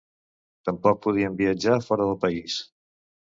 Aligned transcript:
Tampoc 0.69 0.97
podien 1.03 1.35
viatjar 1.41 1.77
fora 1.89 2.09
del 2.09 2.19
país. 2.25 2.57